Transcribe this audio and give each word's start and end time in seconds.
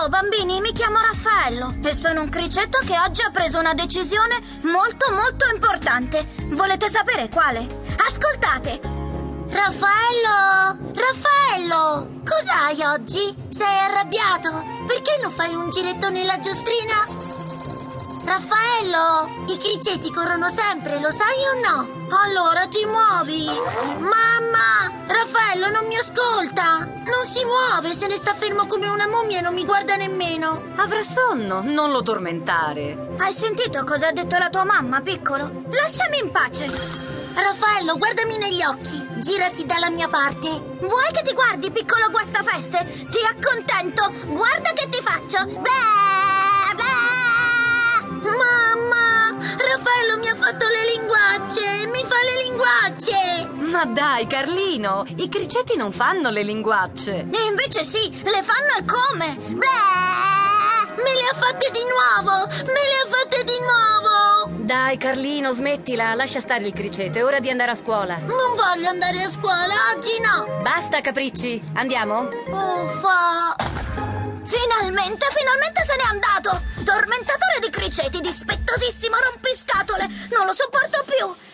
Ciao 0.00 0.08
bambini, 0.08 0.62
mi 0.62 0.72
chiamo 0.72 0.96
Raffaello 0.98 1.76
e 1.84 1.92
sono 1.92 2.22
un 2.22 2.30
criceto 2.30 2.78
che 2.86 2.98
oggi 3.06 3.20
ha 3.20 3.30
preso 3.30 3.58
una 3.58 3.74
decisione 3.74 4.40
molto 4.62 5.12
molto 5.12 5.44
importante. 5.52 6.26
Volete 6.52 6.88
sapere 6.88 7.28
quale? 7.28 7.58
Ascoltate! 8.08 8.80
Raffaello! 9.50 10.94
Raffaello! 10.94 12.22
Cos'hai 12.24 12.80
oggi? 12.94 13.20
Sei 13.50 13.78
arrabbiato? 13.78 14.64
Perché 14.86 15.18
non 15.20 15.30
fai 15.30 15.54
un 15.54 15.68
giretto 15.68 16.08
nella 16.08 16.38
giostrina? 16.38 16.94
Raffaello, 18.24 19.44
i 19.48 19.58
criceti 19.58 20.10
corrono 20.10 20.48
sempre, 20.48 20.98
lo 20.98 21.10
sai 21.10 21.36
o 21.52 21.76
no? 21.76 22.06
Allora 22.24 22.66
ti 22.68 22.86
muovi. 22.86 23.44
Mamma, 23.98 24.39
ascolta. 26.00 26.86
Non 27.04 27.24
si 27.26 27.44
muove, 27.44 27.92
se 27.92 28.06
ne 28.06 28.14
sta 28.14 28.32
fermo 28.34 28.66
come 28.66 28.88
una 28.88 29.06
mummia 29.06 29.38
e 29.38 29.42
non 29.42 29.54
mi 29.54 29.64
guarda 29.64 29.96
nemmeno. 29.96 30.72
Avrà 30.76 31.02
sonno, 31.02 31.60
non 31.62 31.90
lo 31.90 32.02
tormentare. 32.02 33.14
Hai 33.18 33.32
sentito 33.32 33.84
cosa 33.84 34.08
ha 34.08 34.12
detto 34.12 34.38
la 34.38 34.48
tua 34.48 34.64
mamma, 34.64 35.00
piccolo? 35.02 35.64
Lasciami 35.70 36.20
in 36.22 36.30
pace. 36.30 36.64
Raffaello, 37.34 37.96
guardami 37.96 38.38
negli 38.38 38.62
occhi. 38.62 39.06
Girati 39.18 39.66
dalla 39.66 39.90
mia 39.90 40.08
parte. 40.08 40.48
Vuoi 40.80 41.10
che 41.12 41.22
ti 41.22 41.34
guardi, 41.34 41.70
piccolo 41.70 42.08
guastafeste? 42.10 43.06
Ti 43.10 43.18
accontento. 43.28 44.10
Guarda 44.28 44.72
che 44.72 44.88
ti 44.88 45.00
faccio. 45.02 45.44
Beh, 45.44 46.74
beh. 46.76 47.08
Mamma, 48.24 49.36
Raffaello 49.36 50.18
mi 50.18 50.28
ha 50.28 50.36
fatto 50.38 50.66
Ma 53.80 53.86
dai, 53.86 54.26
Carlino, 54.26 55.06
i 55.16 55.28
criceti 55.30 55.74
non 55.74 55.90
fanno 55.90 56.28
le 56.28 56.42
linguacce. 56.42 57.26
E 57.32 57.44
invece 57.48 57.82
sì, 57.82 58.10
le 58.10 58.42
fanno 58.42 58.76
e 58.78 58.84
come? 58.84 59.38
Beh. 59.56 61.02
Me 61.02 61.14
le 61.14 61.22
ha 61.22 61.34
fatte 61.34 61.70
di 61.70 61.80
nuovo. 61.88 62.46
Me 62.46 62.74
le 62.74 62.96
ha 63.00 63.08
fatte 63.08 63.42
di 63.42 63.58
nuovo. 63.58 64.64
Dai, 64.64 64.98
Carlino, 64.98 65.52
smettila, 65.52 66.12
lascia 66.12 66.40
stare 66.40 66.66
il 66.66 66.74
criceto, 66.74 67.20
è 67.20 67.24
ora 67.24 67.40
di 67.40 67.48
andare 67.48 67.70
a 67.70 67.74
scuola. 67.74 68.18
Non 68.18 68.54
voglio 68.54 68.90
andare 68.90 69.22
a 69.22 69.30
scuola, 69.30 69.72
oggi 69.96 70.20
no. 70.20 70.60
Basta, 70.60 71.00
capricci, 71.00 71.62
andiamo? 71.76 72.28
Uffa. 72.48 73.56
Finalmente, 74.44 75.26
finalmente 75.34 75.86
se 75.86 75.96
n'è 75.96 76.04
andato! 76.10 76.62
Tormentatore 76.84 77.60
di 77.62 77.70
criceti, 77.70 78.20
dispettosissimo 78.20 79.16
rompiscatole! 79.16 80.06
Non 80.32 80.44
lo 80.44 80.52
sopporto 80.52 81.02
più! 81.06 81.49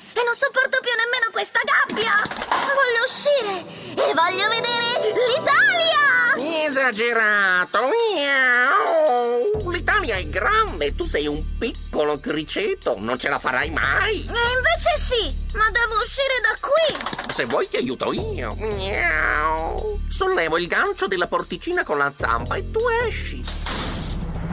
Esagerato! 6.78 7.88
Miau! 7.88 9.70
L'Italia 9.70 10.16
è 10.16 10.26
grande, 10.26 10.94
tu 10.94 11.06
sei 11.06 11.26
un 11.26 11.56
piccolo 11.56 12.20
criceto, 12.20 12.96
non 12.98 13.18
ce 13.18 13.30
la 13.30 13.38
farai 13.38 13.70
mai! 13.70 14.16
E 14.20 14.52
invece 14.54 14.98
sì! 14.98 15.34
Ma 15.54 15.70
devo 15.70 15.94
uscire 16.02 16.34
da 16.42 16.54
qui! 16.60 17.32
Se 17.32 17.46
vuoi 17.46 17.66
ti 17.66 17.78
aiuto 17.78 18.12
io! 18.12 18.54
Miau! 18.56 20.00
Sollevo 20.10 20.58
il 20.58 20.66
gancio 20.66 21.06
della 21.06 21.26
porticina 21.26 21.82
con 21.82 21.96
la 21.96 22.12
zampa 22.14 22.56
e 22.56 22.70
tu 22.70 22.80
esci! 23.06 23.42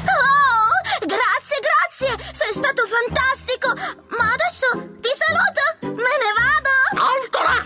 Oh! 0.06 1.06
Grazie, 1.06 1.60
grazie! 1.60 2.26
Sei 2.32 2.54
stato 2.54 2.84
fantastico! 2.88 3.74
Ma 4.18 4.32
adesso 4.32 4.68
ti 5.02 5.10
saluto! 5.14 5.94
Me 5.94 6.14
ne 6.22 6.32
vado! 6.40 7.04
Alto 7.04 7.40
là! 7.40 7.66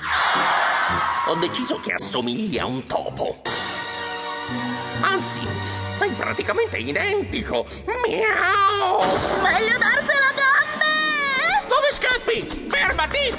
Ho 1.28 1.35
deciso 1.35 1.80
che 1.80 1.94
assomigli 1.94 2.58
a 2.58 2.66
un 2.66 2.83
topo. 2.88 3.47
Anzi, 5.02 5.42
sei 5.98 6.09
praticamente 6.12 6.78
identico. 6.78 7.66
Miau! 7.86 9.02
Meglio 9.42 9.78
darsela 9.78 10.28
a 10.28 10.34
gambe! 10.34 11.66
Dove 11.67 11.92
scappi? 11.92 12.67
Fermati! 12.70 13.30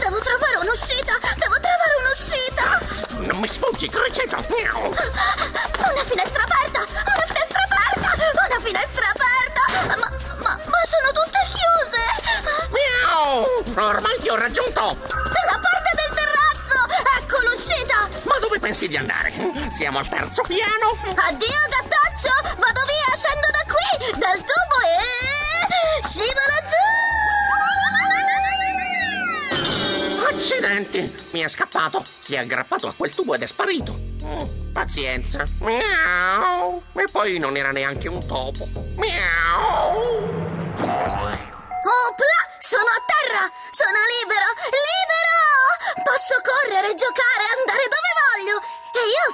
Devo 0.00 0.18
trovare 0.18 0.56
un'uscita! 0.60 1.18
Devo 1.36 1.58
trovare 1.60 1.94
un'uscita! 2.02 2.80
Non 3.32 3.38
mi 3.38 3.48
sfuggi, 3.48 3.88
criceto! 3.88 4.44
Miau! 4.48 4.88
Una 4.88 6.04
finestra 6.04 6.42
aperta! 6.42 6.80
Una 6.80 7.26
finestra 7.26 7.60
aperta! 7.62 8.10
Una 8.48 8.60
finestra 8.60 9.06
aperta! 9.08 9.62
Ma, 9.86 10.10
ma, 10.38 10.58
ma 10.66 10.80
sono 10.90 11.10
tutte 11.12 11.38
chiuse! 11.52 12.04
Miau! 12.70 13.86
Ormai 13.86 14.18
ti 14.20 14.28
ho 14.28 14.36
raggiunto! 14.36 15.21
Pensi 18.72 18.88
di 18.88 18.96
andare? 18.96 19.30
Siamo 19.68 19.98
al 19.98 20.08
terzo 20.08 20.40
piano? 20.46 20.96
Addio 21.28 21.46
gattaccio! 21.68 22.30
Vado 22.42 22.80
via, 22.86 23.14
scendo 23.14 23.48
da 23.52 23.64
qui! 23.68 24.18
Dal 24.18 24.38
tubo 24.38 24.80
e... 24.88 26.06
scivola 26.08 26.58
giù! 30.16 30.34
Accidenti! 30.34 31.14
Mi 31.32 31.40
è 31.40 31.48
scappato, 31.48 32.02
si 32.18 32.34
è 32.34 32.38
aggrappato 32.38 32.88
a 32.88 32.94
quel 32.96 33.14
tubo 33.14 33.34
ed 33.34 33.42
è 33.42 33.46
sparito. 33.46 33.92
Mm, 34.24 34.72
Pazienza. 34.72 35.46
Miau! 35.60 36.82
E 36.94 37.04
poi 37.12 37.38
non 37.38 37.58
era 37.58 37.72
neanche 37.72 38.08
un 38.08 38.26
topo. 38.26 38.66
Miau! 38.96 40.41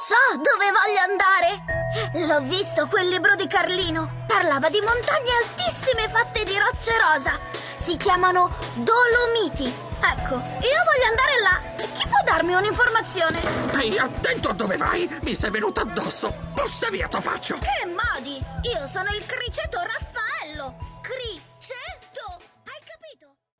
So 0.08 0.40
dove 0.40 0.72
voglio 0.72 1.00
andare! 1.04 2.26
L'ho 2.26 2.40
visto 2.48 2.86
quel 2.86 3.08
libro 3.08 3.34
di 3.34 3.46
Carlino. 3.46 4.24
Parlava 4.26 4.70
di 4.70 4.80
montagne 4.80 5.32
altissime 5.44 6.08
fatte 6.08 6.44
di 6.44 6.56
rocce 6.56 6.92
rosa. 6.96 7.38
Si 7.52 7.98
chiamano 7.98 8.56
Dolomiti. 8.76 9.66
Ecco, 9.66 10.36
io 10.36 10.80
voglio 10.88 11.08
andare 11.10 11.40
là. 11.42 11.60
Chi 11.92 12.06
può 12.06 12.22
darmi 12.24 12.54
un'informazione? 12.54 13.40
Ehi, 13.82 13.98
attento 13.98 14.48
a 14.48 14.54
dove 14.54 14.78
vai! 14.78 15.06
Mi 15.22 15.34
sei 15.34 15.50
venuto 15.50 15.80
addosso! 15.80 16.32
Bussa 16.54 16.88
via, 16.88 17.06
topaccio! 17.06 17.58
Che 17.58 17.86
modi! 17.86 18.42
Io 18.62 18.86
sono 18.86 19.10
il 19.10 19.26
criceto 19.26 19.78
Raffaello! 19.78 20.74
Cri 21.02 21.47